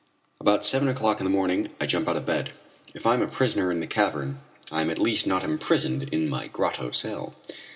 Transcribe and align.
About 0.39 0.65
seven 0.65 0.87
o'clock 0.87 1.19
in 1.19 1.25
the 1.25 1.29
morning 1.29 1.69
I 1.79 1.85
jump 1.85 2.07
out 2.07 2.15
of 2.17 2.25
bed. 2.25 2.53
If 2.95 3.05
I 3.05 3.13
am 3.13 3.21
a 3.21 3.27
prisoner 3.27 3.71
in 3.71 3.81
the 3.81 3.85
cavern 3.85 4.39
I 4.71 4.81
am 4.81 4.89
at 4.89 4.97
least 4.97 5.27
not 5.27 5.43
imprisoned 5.43 6.01
in 6.11 6.27
my 6.27 6.47
grotto 6.47 6.89
cell. 6.89 7.35